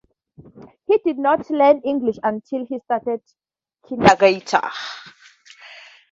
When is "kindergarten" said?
3.87-4.61